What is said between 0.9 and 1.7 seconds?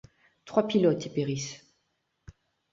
y périssent.